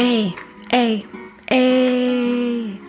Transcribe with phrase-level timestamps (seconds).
[0.00, 0.34] A,
[0.72, 1.06] A,
[1.50, 2.80] A.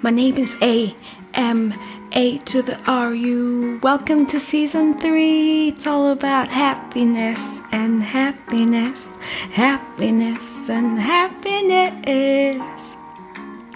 [0.00, 0.96] My name is A,
[1.34, 1.74] M,
[2.12, 3.78] A to the R U.
[3.82, 5.68] Welcome to season three.
[5.68, 9.14] It's all about happiness and happiness,
[9.52, 12.96] happiness and happiness.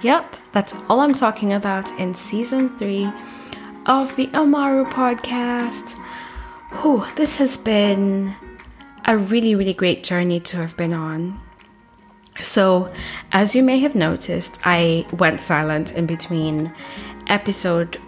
[0.02, 3.06] Yep, that's all I'm talking about in season three
[3.84, 5.92] of the Amaru podcast.
[6.80, 8.34] Whew, this has been
[9.04, 11.38] a really, really great journey to have been on.
[12.40, 12.92] So,
[13.30, 16.72] as you may have noticed, I went silent in between
[17.26, 18.00] episode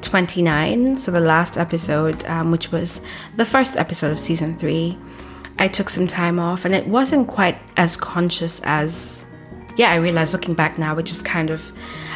[0.00, 3.00] 29, so the last episode, um, which was
[3.36, 4.96] the first episode of season three.
[5.58, 9.26] I took some time off, and it wasn't quite as conscious as,
[9.76, 11.72] yeah, I realized looking back now, it just kind of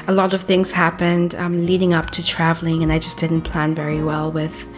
[0.09, 3.75] a lot of things happened um, leading up to traveling, and I just didn't plan
[3.75, 4.69] very well with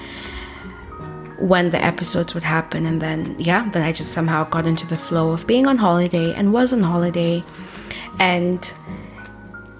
[1.39, 4.97] when the episodes would happen and then yeah then i just somehow got into the
[4.97, 7.43] flow of being on holiday and was on holiday.
[8.19, 8.73] And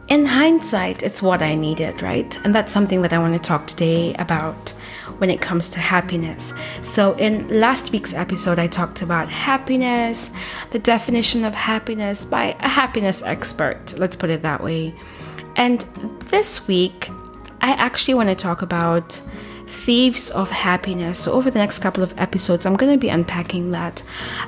[0.07, 2.39] in hindsight it's what i needed right?
[2.45, 4.71] And that's something that i want to talk today about
[5.19, 6.55] when it comes to happiness.
[6.81, 10.31] So in last week's episode i talked about happiness
[10.71, 14.95] the definition of happiness by a happiness expert let's put it that way.
[15.57, 15.81] And
[16.27, 17.11] this week
[17.61, 19.21] i actually want to talk about
[19.69, 21.19] thieves of happiness.
[21.19, 24.03] So, over the next couple of episodes, I'm going to be unpacking that.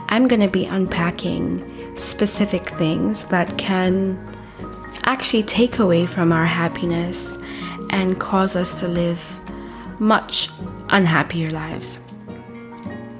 [0.08, 4.18] I'm going to be unpacking specific things that can
[5.04, 7.36] actually take away from our happiness
[7.90, 9.40] and cause us to live
[9.98, 10.48] much
[10.88, 11.98] unhappier lives.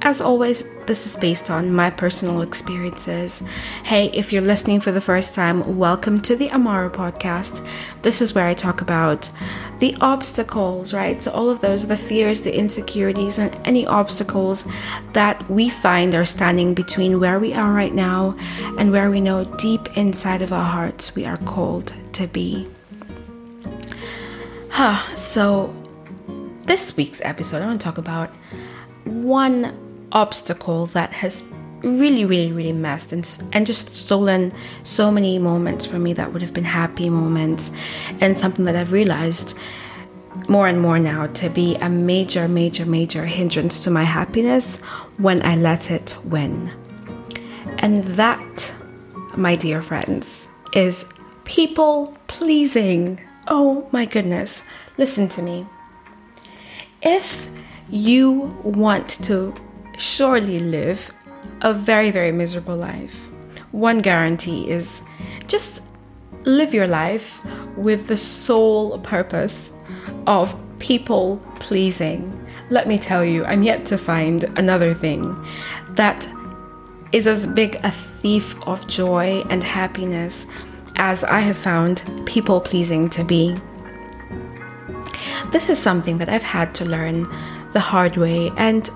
[0.02, 3.44] As always, this is based on my personal experiences.
[3.84, 7.64] Hey, if you're listening for the first time, welcome to the Amaru podcast.
[8.02, 9.30] This is where I talk about
[9.78, 11.22] the obstacles, right?
[11.22, 14.64] So, all of those, the fears, the insecurities, and any obstacles
[15.12, 18.36] that we find are standing between where we are right now
[18.76, 22.66] and where we know deep inside of our hearts we are called to be.
[24.70, 25.72] Huh, so
[26.64, 28.30] this week's episode, I want to talk about
[29.04, 31.44] one obstacle that has
[31.82, 36.42] really, really, really messed and, and just stolen so many moments from me that would
[36.42, 37.70] have been happy moments,
[38.20, 39.56] and something that I've realized
[40.48, 44.76] more and more now to be a major, major, major hindrance to my happiness
[45.16, 46.70] when I let it win.
[47.78, 48.72] And that,
[49.36, 51.04] my dear friends, is
[51.44, 53.20] people pleasing.
[53.48, 54.62] Oh my goodness.
[54.98, 55.66] Listen to me.
[57.02, 57.48] If
[57.88, 59.54] you want to
[60.00, 61.12] surely live
[61.60, 63.28] a very, very miserable life.
[63.72, 65.02] One guarantee is
[65.46, 65.82] just
[66.44, 67.44] live your life
[67.76, 69.70] with the sole purpose
[70.26, 72.36] of people pleasing.
[72.70, 75.36] Let me tell you, I'm yet to find another thing
[75.90, 76.26] that
[77.12, 80.46] is as big a thief of joy and happiness
[80.96, 83.60] as I have found people pleasing to be.
[85.50, 87.28] This is something that I've had to learn
[87.72, 88.88] the hard way, and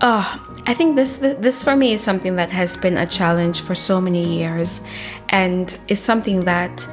[0.00, 3.74] Oh, I think this this for me is something that has been a challenge for
[3.74, 4.80] so many years,
[5.28, 6.86] and is something that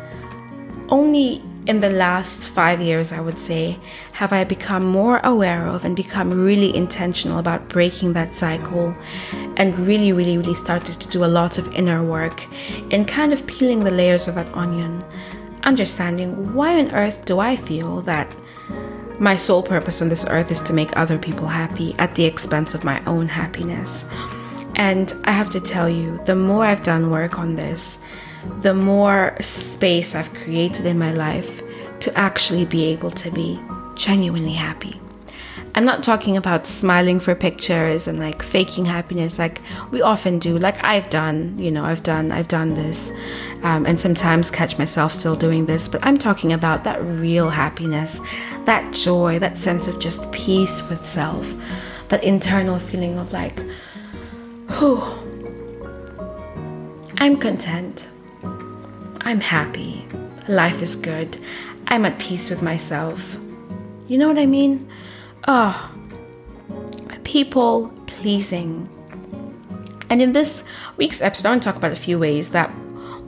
[0.90, 3.78] only in the last five years, I would say,
[4.14, 8.96] have I become more aware of and become really intentional about breaking that cycle
[9.58, 12.48] and really, really, really started to do a lot of inner work
[12.92, 15.04] in kind of peeling the layers of that onion,
[15.64, 18.28] understanding why on earth do I feel that
[19.20, 22.74] my sole purpose on this earth is to make other people happy at the expense
[22.74, 24.06] of my own happiness.
[24.76, 27.98] And I have to tell you, the more I've done work on this,
[28.62, 31.62] the more space I've created in my life
[32.02, 33.60] to actually be able to be
[33.96, 35.00] genuinely happy.
[35.76, 39.60] I'm not talking about smiling for pictures and like faking happiness like
[39.92, 40.58] we often do.
[40.58, 43.12] Like I've done, you know, I've done, I've done this,
[43.62, 45.90] um, and sometimes catch myself still doing this.
[45.90, 48.22] But I'm talking about that real happiness,
[48.64, 51.54] that joy, that sense of just peace with self,
[52.08, 53.60] that internal feeling of like,
[54.78, 55.04] whew,
[57.18, 58.08] I'm content.
[59.22, 60.08] I'm happy.
[60.48, 61.38] Life is good.
[61.88, 63.38] I'm at peace with myself.
[64.08, 64.90] You know what I mean?
[65.48, 65.92] Oh,
[67.24, 68.90] people pleasing.
[70.10, 70.64] And in this
[70.98, 72.72] week's episode, I want to talk about a few ways that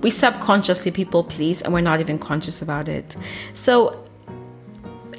[0.01, 3.15] we subconsciously people please and we're not even conscious about it.
[3.53, 4.03] So,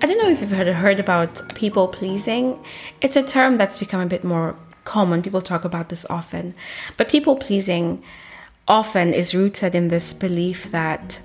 [0.02, 2.58] I don't know if you've heard, heard about people pleasing.
[3.00, 5.22] It's a term that's become a bit more common.
[5.22, 6.54] People talk about this often.
[6.96, 8.02] But people pleasing
[8.66, 11.20] often is rooted in this belief that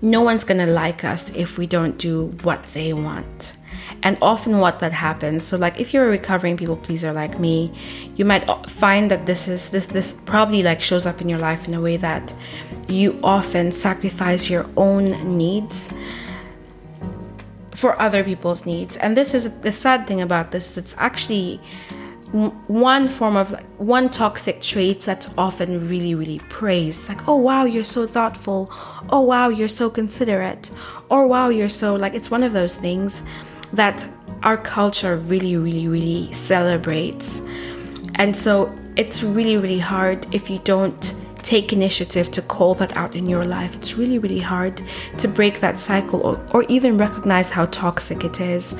[0.00, 3.54] no one's going to like us if we don't do what they want.
[4.02, 7.72] And often, what that happens, so like if you're a recovering people pleaser like me,
[8.16, 11.66] you might find that this is this this probably like shows up in your life
[11.68, 12.34] in a way that
[12.88, 15.90] you often sacrifice your own needs
[17.74, 18.96] for other people's needs.
[18.96, 20.76] And this is the sad thing about this.
[20.78, 21.60] It's actually
[22.66, 27.64] one form of like one toxic trait that's often really really praised like oh wow
[27.64, 28.68] you're so thoughtful
[29.10, 30.68] oh wow you're so considerate
[31.10, 33.22] or wow you're so like it's one of those things
[33.74, 34.06] that
[34.42, 37.40] our culture really really really celebrates
[38.16, 43.14] and so it's really really hard if you don't take initiative to call that out
[43.14, 44.80] in your life it's really really hard
[45.18, 48.74] to break that cycle or, or even recognize how toxic it is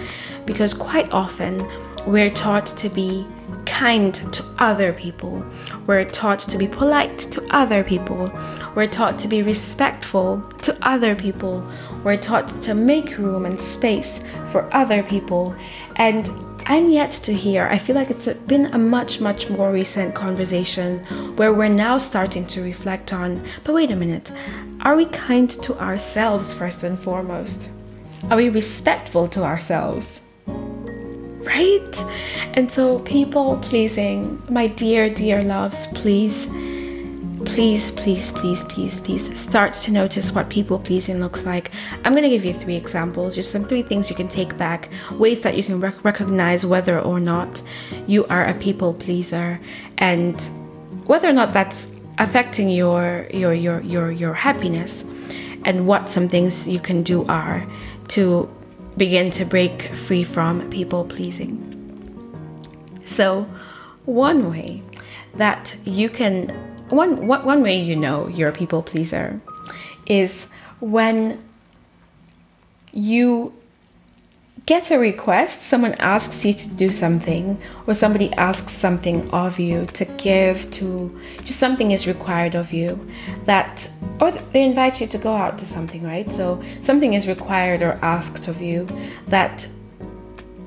[0.46, 1.66] because quite often
[2.06, 3.26] we're taught to be
[3.64, 5.44] kind to other people.
[5.86, 8.30] We're taught to be polite to other people.
[8.74, 11.68] We're taught to be respectful to other people.
[12.04, 15.54] We're taught to make room and space for other people.
[15.96, 16.28] And
[16.66, 21.00] I'm yet to hear, I feel like it's been a much, much more recent conversation
[21.36, 24.30] where we're now starting to reflect on but wait a minute,
[24.82, 27.70] are we kind to ourselves first and foremost?
[28.30, 30.20] Are we respectful to ourselves?
[31.44, 32.04] right?
[32.54, 36.46] And so, people pleasing, my dear, dear loves, please,
[37.44, 41.70] please, please, please, please, please start to notice what people pleasing looks like.
[42.04, 44.90] I'm going to give you three examples, just some three things you can take back,
[45.12, 47.62] ways that you can rec- recognize whether or not
[48.06, 49.60] you are a people pleaser
[49.98, 50.40] and
[51.06, 51.88] whether or not that's
[52.18, 55.04] affecting your your your your your happiness
[55.64, 57.66] and what some things you can do are
[58.08, 58.48] to
[58.96, 61.70] begin to break free from people pleasing.
[63.04, 63.46] So,
[64.04, 64.82] one way
[65.34, 69.40] that you can, one, one way you know you're a people pleaser
[70.06, 70.46] is
[70.80, 71.42] when
[72.92, 73.52] you
[74.66, 79.86] get a request, someone asks you to do something, or somebody asks something of you
[79.92, 83.06] to give, to just something is required of you,
[83.44, 83.90] that,
[84.20, 86.32] or they invite you to go out to something, right?
[86.32, 88.88] So something is required or asked of you
[89.26, 89.68] that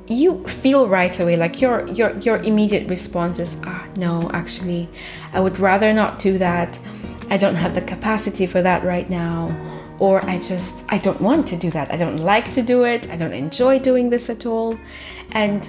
[0.08, 4.88] you feel right away like your your your immediate response is ah no actually
[5.34, 6.80] i would rather not do that
[7.30, 9.54] i don't have the capacity for that right now
[10.00, 11.92] or I just I don't want to do that.
[11.92, 13.10] I don't like to do it.
[13.10, 14.78] I don't enjoy doing this at all.
[15.32, 15.66] And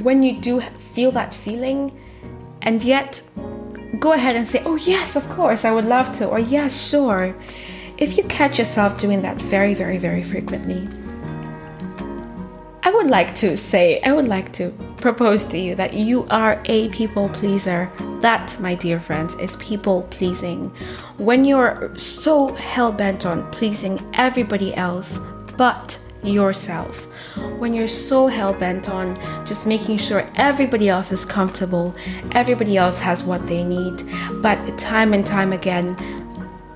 [0.00, 1.92] when you do feel that feeling
[2.62, 3.22] and yet
[3.98, 7.34] go ahead and say, "Oh, yes, of course, I would love to." Or, "Yes, sure."
[7.96, 10.88] If you catch yourself doing that very, very, very frequently,
[12.94, 14.70] would like to say, I would like to
[15.00, 17.90] propose to you that you are a people pleaser.
[18.20, 20.70] That, my dear friends, is people pleasing.
[21.18, 25.18] When you're so hell bent on pleasing everybody else
[25.56, 27.04] but yourself,
[27.58, 31.94] when you're so hell bent on just making sure everybody else is comfortable,
[32.32, 34.02] everybody else has what they need,
[34.42, 35.96] but time and time again,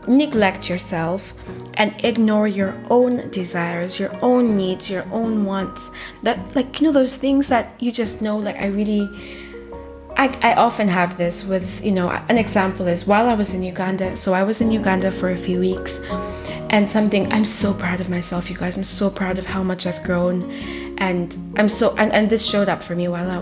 [0.07, 1.33] neglect yourself
[1.79, 5.91] and ignore your own desires, your own needs, your own wants.
[6.25, 9.09] That, like, you know, those things that you just know, like, I really.
[10.17, 13.63] I, I often have this with, you know, an example is while I was in
[13.63, 16.01] Uganda, so I was in Uganda for a few weeks,
[16.71, 18.77] and something I'm so proud of myself, you guys.
[18.77, 20.51] I'm so proud of how much I've grown,
[20.99, 23.39] and I'm so and, and this showed up for me while I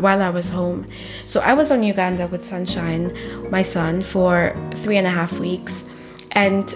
[0.00, 0.88] while I was home.
[1.26, 3.12] So I was on Uganda with Sunshine,
[3.48, 5.84] my son, for three and a half weeks,
[6.32, 6.74] and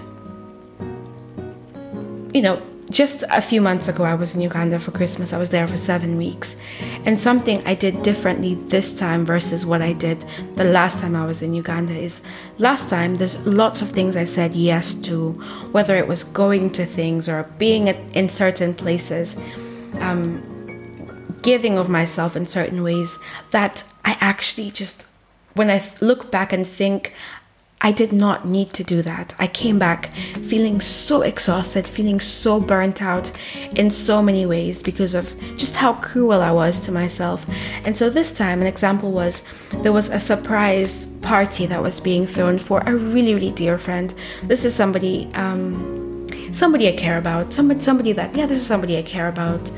[2.33, 5.33] you know, just a few months ago, I was in Uganda for Christmas.
[5.33, 6.57] I was there for seven weeks.
[7.05, 11.25] And something I did differently this time versus what I did the last time I
[11.25, 12.21] was in Uganda is
[12.57, 15.31] last time, there's lots of things I said yes to,
[15.71, 19.37] whether it was going to things or being in certain places,
[19.99, 23.17] um, giving of myself in certain ways
[23.51, 25.07] that I actually just,
[25.53, 27.13] when I look back and think,
[27.81, 29.33] I did not need to do that.
[29.39, 33.31] I came back feeling so exhausted, feeling so burnt out
[33.75, 37.45] in so many ways because of just how cruel I was to myself.
[37.83, 39.43] And so this time, an example was
[39.81, 44.13] there was a surprise party that was being thrown for a really, really dear friend.
[44.43, 45.29] This is somebody.
[45.33, 46.00] Um,
[46.51, 49.69] somebody I care about, somebody, somebody that, yeah, this is somebody I care about.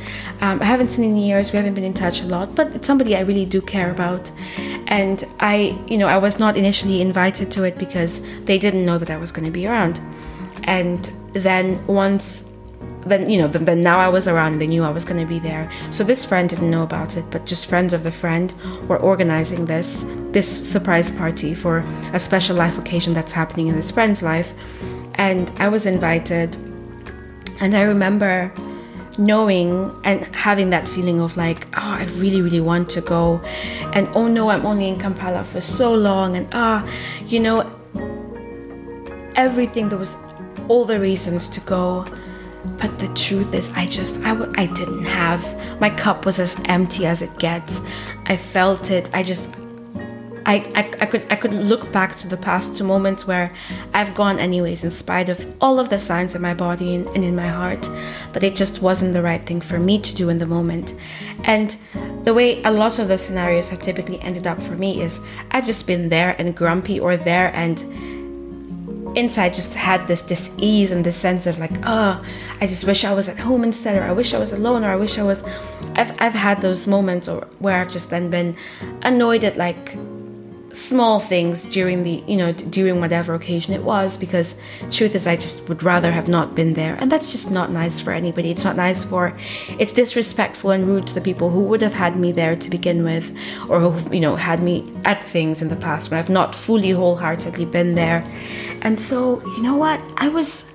[0.41, 2.87] Um, I haven't seen in years, we haven't been in touch a lot, but it's
[2.87, 4.31] somebody I really do care about.
[4.87, 8.97] And I, you know, I was not initially invited to it because they didn't know
[8.97, 10.01] that I was going to be around.
[10.63, 12.47] And then once
[13.05, 15.19] then you know then, then now i was around and they knew i was going
[15.19, 18.11] to be there so this friend didn't know about it but just friends of the
[18.11, 18.53] friend
[18.87, 21.79] were organizing this this surprise party for
[22.13, 24.53] a special life occasion that's happening in this friend's life
[25.15, 26.57] and I was invited.
[27.63, 28.51] And I remember
[29.17, 33.39] knowing and having that feeling of like, oh, I really, really want to go.
[33.93, 36.35] And oh no, I'm only in Kampala for so long.
[36.35, 36.85] And ah,
[37.25, 37.61] you know,
[39.35, 40.17] everything, there was
[40.67, 42.05] all the reasons to go.
[42.77, 46.57] But the truth is, I just, I w- I didn't have, my cup was as
[46.65, 47.81] empty as it gets.
[48.25, 49.09] I felt it.
[49.13, 49.55] I just,
[50.45, 53.53] I, I, I could I could look back to the past to moments where
[53.93, 57.23] I've gone anyways in spite of all of the signs in my body and, and
[57.23, 57.81] in my heart
[58.33, 60.93] that it just wasn't the right thing for me to do in the moment.
[61.43, 61.75] And
[62.23, 65.21] the way a lot of the scenarios have typically ended up for me is
[65.51, 67.81] I've just been there and grumpy or there and
[69.15, 72.23] inside just had this dis-ease and this sense of like oh
[72.59, 74.89] i just wish i was at home instead or i wish i was alone or
[74.89, 75.43] i wish i was
[75.93, 78.55] i've, I've had those moments or where i've just then been
[79.03, 79.95] annoyed at like
[80.73, 84.55] small things during the you know during whatever occasion it was because
[84.89, 86.95] truth is i just would rather have not been there.
[86.95, 88.49] And that's just not nice for anybody.
[88.51, 89.37] It's not nice for
[89.79, 93.03] it's disrespectful and rude to the people who would have had me there to begin
[93.03, 93.35] with
[93.69, 96.91] or who you know had me at things in the past when i've not fully
[96.91, 98.21] wholeheartedly been there.
[98.81, 100.01] And so you know what?
[100.17, 100.72] I was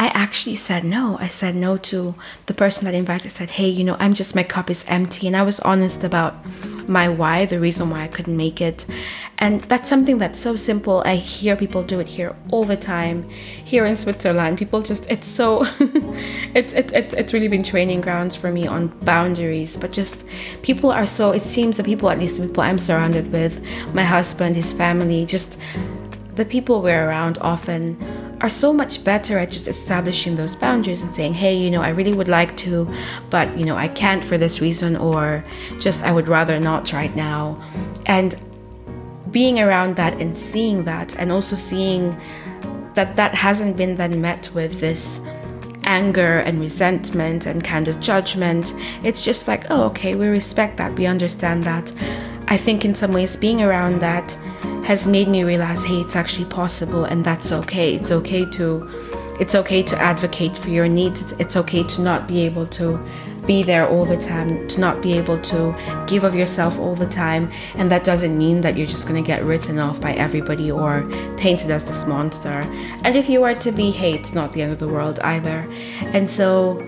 [0.00, 1.18] I actually said no.
[1.18, 2.14] I said no to
[2.46, 3.26] the person that invited.
[3.26, 5.26] I said, hey, you know, I'm just, my cup is empty.
[5.26, 6.34] And I was honest about
[6.88, 8.86] my why, the reason why I couldn't make it.
[9.36, 11.02] And that's something that's so simple.
[11.04, 13.28] I hear people do it here all the time.
[13.28, 15.66] Here in Switzerland, people just, it's so,
[16.54, 19.76] it's, it, it, it's really been training grounds for me on boundaries.
[19.76, 20.24] But just
[20.62, 24.04] people are so, it seems the people, at least the people I'm surrounded with, my
[24.04, 25.58] husband, his family, just
[26.36, 31.14] the people we're around often are so much better at just establishing those boundaries and
[31.14, 32.92] saying, hey, you know, I really would like to,
[33.28, 35.44] but, you know, I can't for this reason, or
[35.78, 37.62] just I would rather not right now.
[38.06, 38.34] And
[39.30, 42.18] being around that and seeing that, and also seeing
[42.94, 45.20] that that hasn't been then met with this
[45.84, 48.74] anger and resentment and kind of judgment.
[49.02, 51.92] It's just like, oh, okay, we respect that, we understand that.
[52.48, 54.36] I think in some ways being around that
[54.84, 57.94] has made me realize hey it's actually possible and that's okay.
[57.94, 58.88] It's okay to
[59.40, 61.22] it's okay to advocate for your needs.
[61.22, 63.02] It's, it's okay to not be able to
[63.46, 65.74] be there all the time to not be able to
[66.06, 67.50] give of yourself all the time.
[67.74, 71.08] And that doesn't mean that you're just going to get written off by everybody or
[71.36, 72.60] painted as this monster.
[73.02, 75.66] And if you are to be hey it's not the end of the world either.
[76.00, 76.78] And so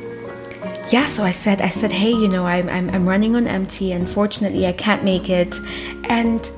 [0.90, 3.92] yeah so i said i said hey you know i'm i'm, I'm running on empty.
[3.92, 5.58] And fortunately i can't make it.
[6.04, 6.50] And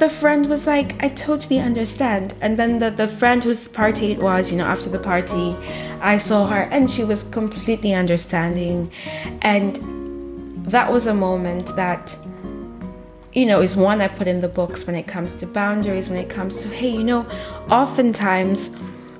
[0.00, 2.32] the friend was like, I totally understand.
[2.40, 5.54] And then the, the friend whose party it was, you know, after the party,
[6.00, 8.90] I saw her and she was completely understanding.
[9.42, 9.76] And
[10.64, 12.16] that was a moment that,
[13.34, 16.18] you know, is one I put in the books when it comes to boundaries, when
[16.18, 17.26] it comes to, hey, you know,
[17.68, 18.70] oftentimes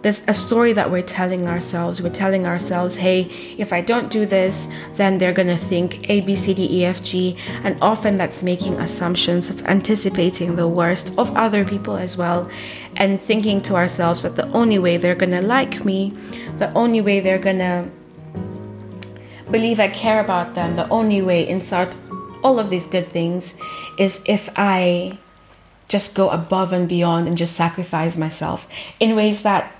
[0.02, 2.00] there's a story that we're telling ourselves.
[2.00, 3.22] We're telling ourselves, hey,
[3.58, 6.84] if I don't do this, then they're going to think A, B, C, D, E,
[6.86, 7.36] F, G.
[7.64, 12.48] And often that's making assumptions, that's anticipating the worst of other people as well,
[12.96, 16.16] and thinking to ourselves that the only way they're going to like me,
[16.56, 17.90] the only way they're going to
[19.50, 21.96] believe I care about them, the only way, insert
[22.42, 23.54] all of these good things,
[23.98, 25.18] is if I
[25.88, 28.66] just go above and beyond and just sacrifice myself
[29.00, 29.74] in ways that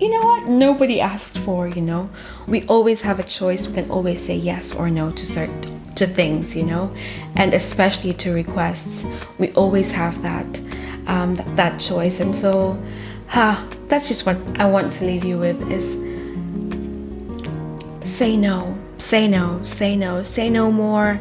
[0.00, 0.46] you know what?
[0.48, 2.10] Nobody asked for you know?
[2.46, 3.68] We always have a choice.
[3.68, 6.94] We can always say yes or no to certain to things you know?
[7.36, 9.06] And especially to requests.
[9.38, 10.60] We always have that
[11.06, 12.20] um, th- that choice.
[12.20, 12.80] And so
[13.26, 15.98] huh, that's just what i want to leave you with is
[18.08, 21.18] say no say no say no say no more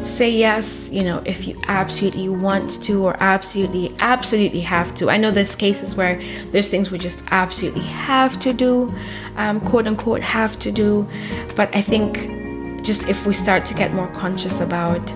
[0.00, 5.10] say yes, you know, if you absolutely want to or absolutely, absolutely have to.
[5.10, 8.94] I know there's cases where there's things we just absolutely have to do,
[9.36, 11.08] um, quote unquote, have to do.
[11.54, 15.10] But I think just if we start to get more conscious about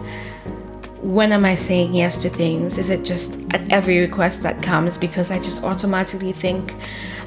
[1.01, 2.79] when am I saying yes to things?
[2.79, 6.75] Is it just at every request that comes because I just automatically think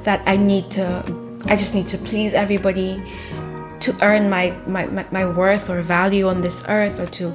[0.04, 1.04] that I need to,
[1.46, 3.04] I just need to please everybody?
[3.86, 7.32] To earn my, my, my, my, worth or value on this earth or to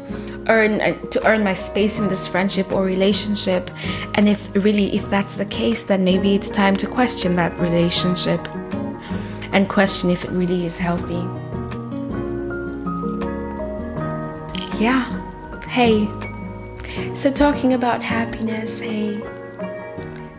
[0.49, 3.71] earn uh, to earn my space in this friendship or relationship.
[4.14, 8.40] And if really if that's the case then maybe it's time to question that relationship
[9.52, 11.23] and question if it really is healthy.
[14.83, 15.07] Yeah.
[15.69, 16.09] Hey.
[17.14, 19.23] So talking about happiness hey.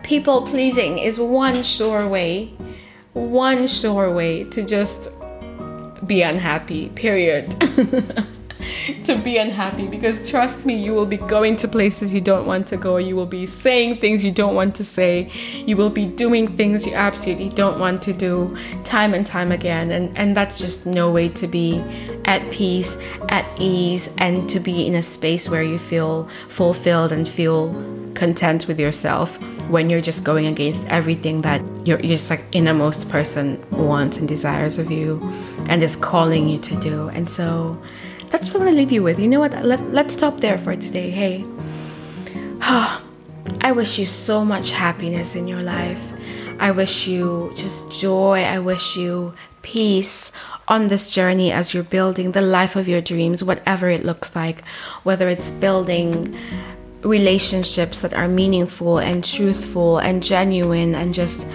[0.02, 2.52] People pleasing is one sure way
[3.14, 5.10] one sure way to just
[6.06, 7.50] be unhappy, period.
[9.04, 12.66] to be unhappy because trust me, you will be going to places you don't want
[12.68, 12.96] to go.
[12.96, 15.30] You will be saying things you don't want to say.
[15.66, 19.90] You will be doing things you absolutely don't want to do time and time again.
[19.90, 21.78] And, and that's just no way to be
[22.24, 22.96] at peace,
[23.28, 27.72] at ease, and to be in a space where you feel fulfilled and feel
[28.14, 29.38] content with yourself
[29.72, 34.78] when you're just going against everything that your just like innermost person wants and desires
[34.78, 35.18] of you
[35.66, 37.08] and is calling you to do.
[37.08, 37.82] And so
[38.30, 39.18] that's what I'm gonna leave you with.
[39.18, 39.64] You know what?
[39.64, 41.10] Let, let's stop there for today.
[41.10, 41.46] Hey,
[42.60, 46.12] I wish you so much happiness in your life.
[46.60, 48.42] I wish you just joy.
[48.42, 50.32] I wish you peace
[50.68, 54.66] on this journey as you're building the life of your dreams, whatever it looks like,
[55.02, 56.36] whether it's building
[57.02, 61.46] relationships that are meaningful and truthful and genuine and just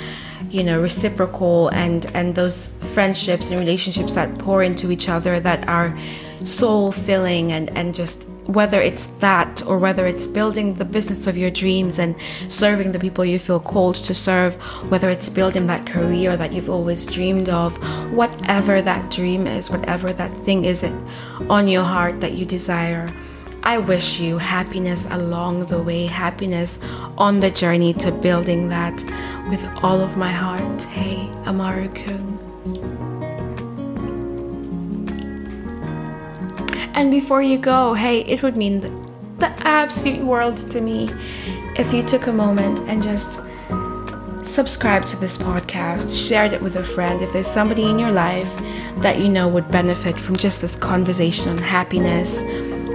[0.49, 5.67] you know reciprocal and and those friendships and relationships that pour into each other that
[5.67, 5.97] are
[6.43, 11.37] soul filling and and just whether it's that or whether it's building the business of
[11.37, 12.15] your dreams and
[12.47, 14.55] serving the people you feel called to serve,
[14.89, 17.75] whether it's building that career that you've always dreamed of,
[18.13, 20.85] whatever that dream is, whatever that thing is
[21.49, 23.13] on your heart that you desire.
[23.63, 26.79] I wish you happiness along the way, happiness
[27.17, 29.03] on the journey to building that
[29.49, 30.83] with all of my heart.
[30.83, 32.37] Hey, Amaru Küng.
[36.93, 38.89] And before you go, hey, it would mean the,
[39.37, 41.11] the absolute world to me
[41.77, 43.39] if you took a moment and just
[44.43, 47.21] subscribe to this podcast, shared it with a friend.
[47.21, 48.51] If there's somebody in your life
[48.97, 52.41] that you know would benefit from just this conversation on happiness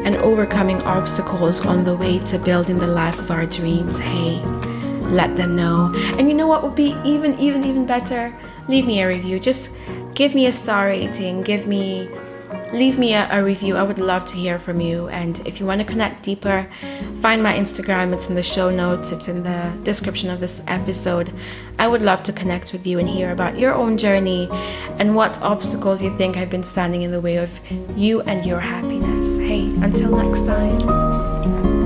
[0.05, 4.41] and overcoming obstacles on the way to building the life of our dreams, hey,
[5.13, 5.93] let them know.
[6.19, 8.35] And you know what would be even, even, even better?
[8.69, 9.39] Leave me a review.
[9.39, 9.71] Just
[10.15, 11.43] give me a star rating.
[11.43, 12.09] Give me,
[12.73, 13.77] leave me a, a review.
[13.77, 15.09] I would love to hear from you.
[15.09, 16.69] And if you want to connect deeper,
[17.21, 18.15] find my Instagram.
[18.15, 21.33] It's in the show notes, it's in the description of this episode.
[21.79, 24.49] I would love to connect with you and hear about your own journey
[24.99, 27.61] and what obstacles you think have been standing in the way of
[27.97, 29.42] you and your happiness.
[29.83, 31.82] Until next time.